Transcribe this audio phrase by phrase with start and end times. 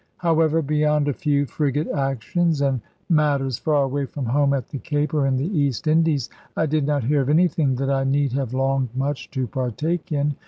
[0.17, 5.13] However, beyond a few frigate actions, and matters far away from home, at the Cape,
[5.13, 6.27] or in the East Indies,
[6.57, 10.35] I did not hear of anything that I need have longed much to partake in.